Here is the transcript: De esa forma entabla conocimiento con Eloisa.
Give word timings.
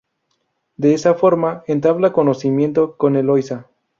De 0.77 0.95
esa 0.95 1.13
forma 1.13 1.63
entabla 1.67 2.11
conocimiento 2.11 2.97
con 2.97 3.15
Eloisa. 3.17 3.67